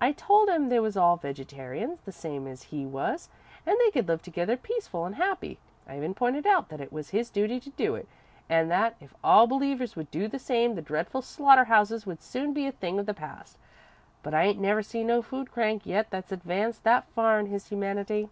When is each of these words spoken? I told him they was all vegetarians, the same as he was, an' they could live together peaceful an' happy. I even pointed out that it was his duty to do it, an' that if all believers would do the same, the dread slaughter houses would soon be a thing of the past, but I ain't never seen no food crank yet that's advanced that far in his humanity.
I 0.00 0.10
told 0.10 0.48
him 0.48 0.70
they 0.70 0.80
was 0.80 0.96
all 0.96 1.16
vegetarians, 1.16 2.00
the 2.00 2.10
same 2.10 2.48
as 2.48 2.64
he 2.64 2.84
was, 2.84 3.28
an' 3.64 3.76
they 3.78 3.92
could 3.92 4.08
live 4.08 4.20
together 4.20 4.56
peaceful 4.56 5.06
an' 5.06 5.12
happy. 5.12 5.60
I 5.86 5.96
even 5.96 6.14
pointed 6.14 6.48
out 6.48 6.68
that 6.70 6.80
it 6.80 6.92
was 6.92 7.10
his 7.10 7.30
duty 7.30 7.60
to 7.60 7.70
do 7.70 7.94
it, 7.94 8.08
an' 8.48 8.66
that 8.70 8.96
if 9.00 9.14
all 9.22 9.46
believers 9.46 9.94
would 9.94 10.10
do 10.10 10.26
the 10.26 10.40
same, 10.40 10.74
the 10.74 10.82
dread 10.82 11.06
slaughter 11.22 11.66
houses 11.66 12.04
would 12.06 12.20
soon 12.22 12.52
be 12.52 12.66
a 12.66 12.72
thing 12.72 12.98
of 12.98 13.06
the 13.06 13.14
past, 13.14 13.56
but 14.24 14.34
I 14.34 14.42
ain't 14.46 14.58
never 14.58 14.82
seen 14.82 15.06
no 15.06 15.22
food 15.22 15.52
crank 15.52 15.86
yet 15.86 16.10
that's 16.10 16.32
advanced 16.32 16.82
that 16.82 17.06
far 17.12 17.38
in 17.38 17.46
his 17.46 17.68
humanity. 17.68 18.30